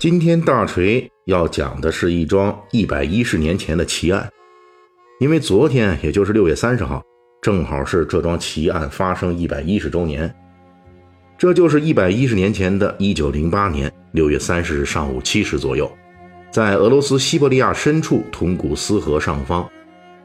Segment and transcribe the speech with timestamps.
[0.00, 4.26] 今天大锤要讲的是一桩一百一十年前的奇案，
[5.18, 7.04] 因为昨天也就是六月三十号，
[7.42, 10.34] 正好是这桩奇案发生一百一十周年。
[11.36, 15.86] 这就是一百一十年前的一九零八年六月三十日上午七时左右，
[16.50, 19.68] 在俄罗斯西伯利亚深处通古斯河上方，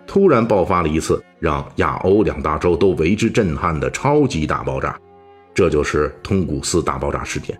[0.07, 4.97] 突然爆发了一次让亚欧两大洲都为之震撼的超级大爆炸，
[5.53, 7.59] 这就是通古斯大爆炸事件。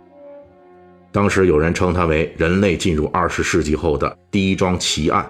[1.16, 5.26] 当时有人称它为人类进入二十世纪后的第一桩奇案，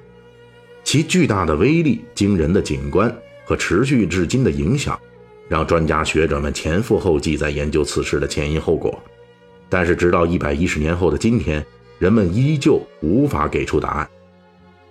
[0.83, 4.99] 其巨大的威力、惊人的景观和持续至今的影响，
[5.47, 8.99] 让专家学者们前赴后继在研究此事的前因后果。
[9.69, 11.63] 但是，直到一百一十年后的今天，
[11.99, 14.09] 人们依旧无法给出答案。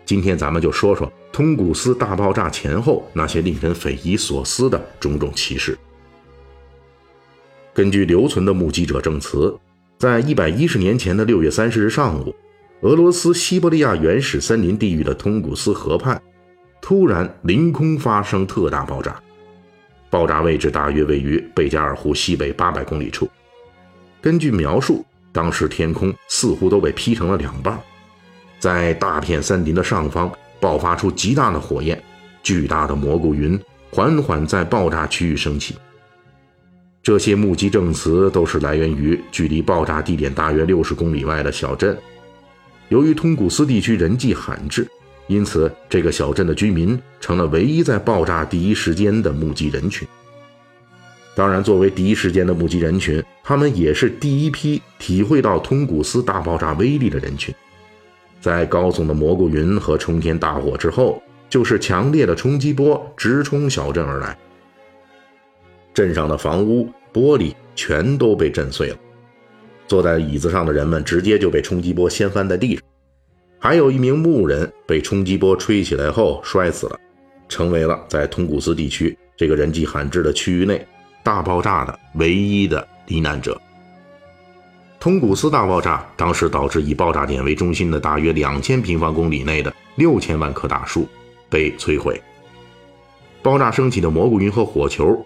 [0.07, 5.77] 今天，咱们就说说通古斯大爆炸前后那些令人匪夷所思的种种奇事。
[7.73, 9.53] 根据留存的目击者证词。
[9.97, 12.35] 在一百一十年前的六月三十日上午，
[12.83, 16.21] 俄罗斯西伯利亚原始森林地域的通古斯河畔，
[16.83, 19.19] 突然凌空发生特大爆炸。
[20.11, 23.29] 爆炸位置大约位于贝加尔湖西北八百公里处。
[24.21, 27.79] 根据描述，当时天空似乎都被劈成了两半，
[28.59, 32.03] 在大片森林的上方爆发出极大的火焰，
[32.43, 33.59] 巨大的蘑菇云
[33.91, 35.75] 缓缓在爆炸区域升起。
[37.05, 41.95] 这些目击证词都是来源于距离爆炸地点大约六十公里外的小镇。
[42.89, 44.89] 由于通古斯地区人迹罕至，
[45.27, 50.09] 因此这个小镇的居民成了唯一在爆炸第一时间的目击人群。
[51.35, 57.55] 当然，作为第一时间的目击人群，他们也是第一批体会到通古斯大爆炸威力的人群。
[58.41, 64.39] 在高耸的蘑菇云和冲天大火之后，就是强烈的冲击波直冲小镇而来。
[65.95, 68.97] 镇上的房屋玻璃全都被震碎了，
[69.87, 72.85] 坐在椅子上的人们直接就被冲击波掀翻在地上，
[73.61, 76.99] 还有一名牧人被冲击波吹起来后摔死了，
[77.49, 80.85] 成为了在通古斯地区这个人迹罕至的区域内
[81.23, 83.59] 大爆炸的唯一的罹难者。
[84.99, 91.07] 通古斯大爆炸当时导致以爆炸点为中心的大约两千平方公里内的六千万棵大树
[91.49, 92.21] 被摧毁，
[93.43, 95.25] 爆炸升起的蘑菇云和火球。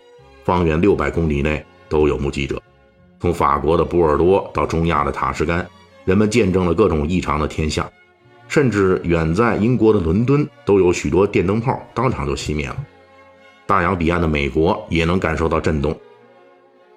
[0.49, 2.59] 方圆六百公里内都有目击者，
[3.21, 5.69] 从法国的波尔多到中亚的塔什干，
[6.07, 7.87] 人们见证了各种异常的天象，
[8.49, 12.77] 甚至远在英国的伦敦都有许多电灯泡当场就熄灭了。
[13.67, 15.95] 大洋彼岸的美国也能感受到震动。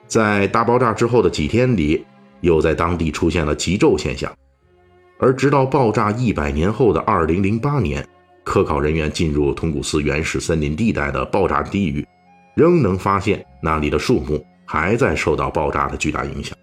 [0.08, 2.06] 在大爆炸之后的几天里，
[2.40, 4.32] 又在当地出现了极昼现象，
[5.20, 8.08] 而直到爆炸一百年后的二零零八年，
[8.46, 12.08] 科考人员进入通古斯原始森林地带的爆炸地域。
[12.56, 16.58] 仍能发现那里的树木还在受到爆炸的巨大影响。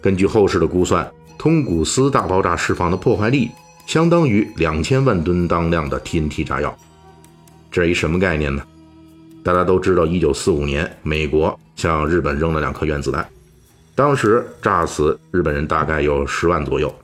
[0.00, 3.50] 根据后世的估算，通古斯大爆炸释放的破坏力
[3.86, 6.76] 相当于两千万吨当量的 TNT 炸药。
[7.70, 8.62] 这是一什么概念呢？
[9.44, 13.26] 大家都知道，一九四五年美国向日本扔了两颗原子弹，
[13.94, 16.94] 当时炸死日本人大概有十万左右。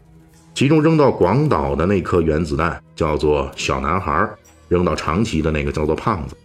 [0.54, 4.28] 其中扔到广岛的那颗原子弹叫做“小男孩”，
[4.68, 6.36] 扔到长崎的那个叫做“胖子”。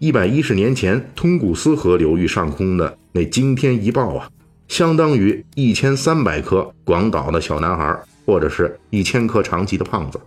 [0.00, 4.30] 一百一十年前，通古斯河流域上空的那惊天一爆啊，
[4.68, 10.20] 相当于一千三百颗广岛的小男孩，或者是一千颗长崎的胖子。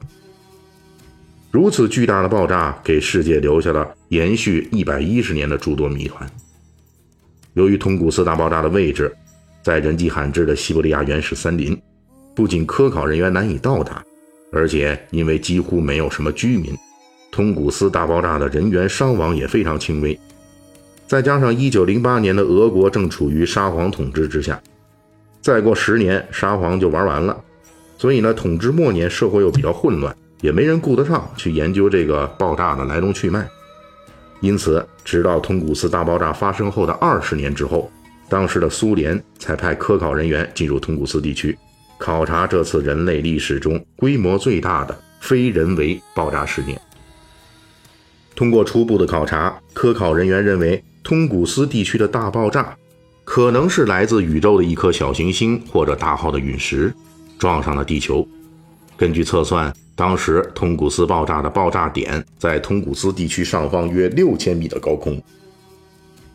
[1.51, 6.29] 如此巨大的爆炸，给世界留下了延续一百一十年的诸多谜团。
[7.53, 9.13] 由于通古斯大爆炸的位置
[9.63, 11.81] 在人迹罕至的西伯利亚原始森林，
[12.35, 14.03] 不仅科考人员难以到达，
[14.51, 16.77] 而且因为几乎没有什么居民。
[17.31, 20.19] 通古斯大爆炸的人员伤亡也非常轻微，
[21.07, 24.62] 再加上1908年的俄国正处于沙皇统治之下，
[25.42, 27.42] 再过十年沙皇就玩完了，
[27.98, 33.48] 所以呢，统治末年社会又比较混乱，也没人顾得上去研究这个爆炸的来龙去脉，
[34.42, 37.89] 因此，直到通古斯大爆炸发生后的二十年之后，
[38.27, 41.57] 当时的苏联才派科考人员进入通古斯地区，
[41.98, 46.80] 考察这次人类历史中规模最大的非人为爆炸事件。
[48.41, 52.75] 通过初步的考察，科考人员认为通古斯地区的大爆炸
[53.23, 56.91] 可能是来自宇宙的一颗小行星或者大号的陨石
[57.38, 58.27] 撞上了地球。
[58.97, 65.21] 根据测算，当时通古斯爆炸的爆炸点在通古斯地区上方约六千米的高空，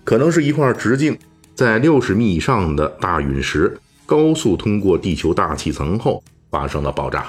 [0.05, 1.19] 可能是一块直径
[1.57, 3.77] 在六十米以上的大陨石
[4.07, 6.23] 高速通过地球大气层后
[6.53, 7.27] 发生了爆炸。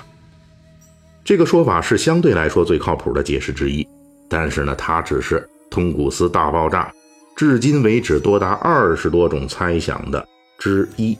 [1.25, 3.87] 这个说法是相对来说最靠谱的解释之一，
[4.27, 6.93] 但是呢，它只是通古斯大爆炸
[7.35, 10.27] 至今为止多达二十多种猜想的
[10.57, 11.17] 之一。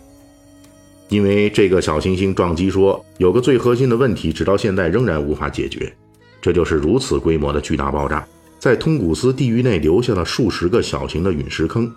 [1.10, 5.96] 因为这个小行星撞击说有个最核心的问题，直到现在仍然无法解决，
[6.42, 8.28] 这就是如此规模的巨大爆炸
[8.60, 11.90] 在通古斯地域内留下了数十个小型的陨石坑。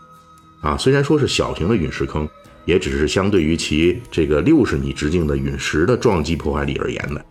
[0.60, 2.28] 啊，虽然说是小型的陨石坑，
[2.66, 7.24] 也只是相对于其这个六十米直径的陨石的撞击破坏力而言的。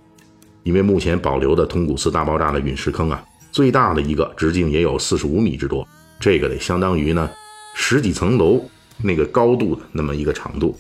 [0.64, 5.88] 因为目前保留的通古斯大爆炸的陨石坑啊，最大的一个直径也有四十五米之多，
[6.20, 7.30] 这个得相当于呢
[7.76, 8.64] 十几层楼
[9.02, 10.78] 那个高度的那么一个长度。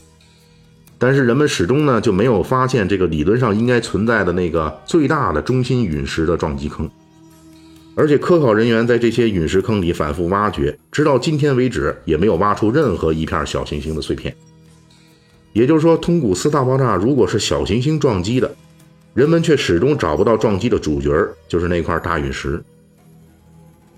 [0.97, 6.89] 但是人们始终呢就没有发现这个理论上应该存在的那个最大的中心陨石的撞击坑，
[7.95, 14.35] 而且科考人员在这些陨石坑里反复挖掘，直到今天为止也没有挖出任何一片小行星的碎片。
[15.53, 18.53] 也就是说，通古斯大爆炸如果是小行星撞击的。
[19.19, 21.11] 人们却始终找不到撞击的主角，
[21.49, 22.63] 就是那块大陨石。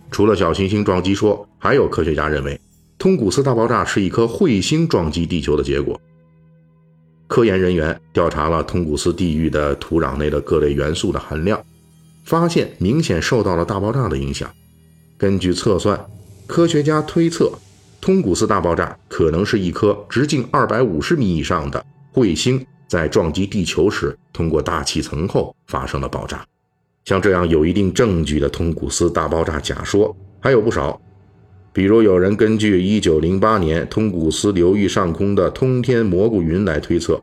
[0.09, 2.59] 除了小行星撞击说，还有科学家认为，
[2.97, 6.01] 通古斯大爆炸是一颗彗星撞击地球的结果。
[7.27, 11.63] 科研人员调查了通古斯地域的土壤内的各类元素的含量，
[12.25, 14.51] 发现明显受到了大爆炸的影响。
[15.19, 16.03] 根据测算，
[16.47, 17.51] 科学家推测，
[18.01, 22.65] 通古斯大爆炸可能是一颗直径二百五十米以上的彗星。
[22.91, 26.45] 在撞击地球时，通过大气层后发生了爆炸。
[27.05, 30.99] 像这样有一定证据的通古斯大爆炸假说还有不少，
[31.71, 37.17] 比如有人根据1908年通古斯流域上空的通天蘑菇云来推测，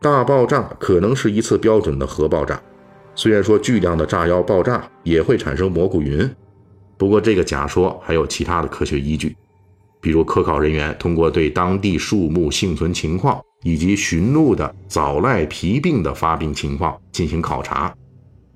[0.00, 2.60] 大爆炸可能是一次标准的核爆炸。
[3.14, 6.28] 虽然说巨量的炸药爆炸也会产生蘑菇云，
[6.96, 9.36] 不过这个假说还有其他的科学依据，
[10.06, 13.42] 比如科考人员通过对当地树木幸存情况。
[13.62, 17.92] 以及驯鹿的早赖皮病的发病情况进行考察，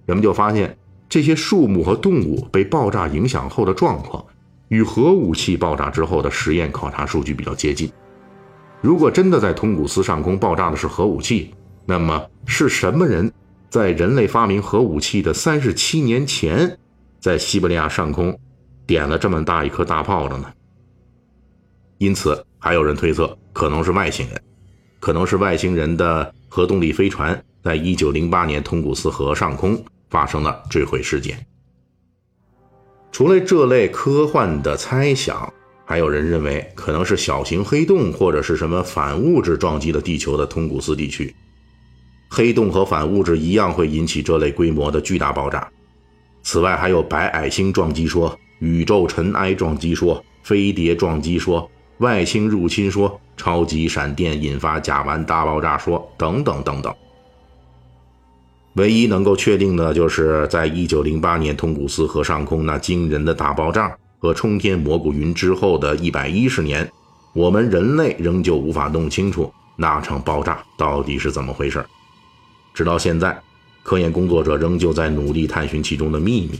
[0.07, 4.25] 人们就发现这些树木和动物被爆炸影响后的状况，
[4.69, 7.91] 与核武器爆炸之后的实验考察数据比较接近。
[8.81, 11.53] 如果真的在通古斯上空爆炸的是核武器，
[11.87, 13.33] 那么是什么人
[13.69, 16.79] 在人类发明核武器的三十七年前，
[17.19, 18.39] 在西伯利亚上空
[18.87, 20.53] 点了这么大一颗大炮的呢？
[22.01, 24.43] 因此，还有人推测可能是外星人。
[25.01, 31.47] 可能是外星人的核动力飞船在一九零八年通古斯河上空发生了坠毁事件。
[33.13, 35.53] 除了这类科幻的猜想，
[35.85, 41.35] 还有人认为可能是小型黑洞或者是什么反物质撞击了地球的通古斯地区。
[42.31, 45.71] 黑洞和反物质一样会引起这类规模的巨大爆炸。
[46.43, 51.71] 此外，还有白矮星撞击说、宇宙尘埃撞击说、飞碟撞击说。
[52.01, 56.95] 外星入侵说、超级闪电引发甲烷大爆炸说等等等等。
[58.75, 66.91] 唯一能够确定的就是，在一九零八年通古斯河上空那惊人的大爆炸和冲天蘑菇云之后的一百一十年，
[67.35, 71.85] 我们人类仍旧无法弄清楚那场爆炸到底是怎么回事。
[72.73, 73.39] 直到现在，
[73.83, 76.59] 科研工作者仍旧在努力探寻其中的秘密。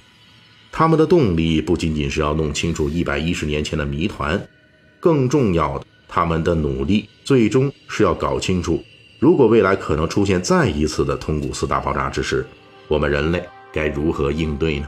[0.71, 4.39] 他们的动力不仅仅是要弄清楚一百一十年前的谜团。
[5.01, 8.81] 更重要的，他们的努力最终是要搞清楚，
[9.19, 12.47] 如果未来可能出现再一次的通古斯大爆炸之时，
[12.87, 13.43] 我们人类
[13.73, 14.87] 该如何应对呢？